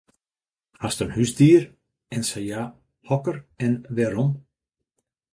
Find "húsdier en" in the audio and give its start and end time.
1.17-2.25